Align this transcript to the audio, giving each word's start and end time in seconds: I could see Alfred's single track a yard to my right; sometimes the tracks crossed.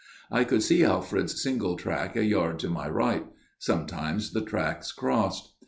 I 0.31 0.45
could 0.45 0.63
see 0.63 0.83
Alfred's 0.83 1.43
single 1.43 1.75
track 1.75 2.15
a 2.15 2.25
yard 2.25 2.57
to 2.61 2.69
my 2.69 2.89
right; 2.89 3.27
sometimes 3.59 4.31
the 4.33 4.41
tracks 4.41 4.91
crossed. 4.91 5.53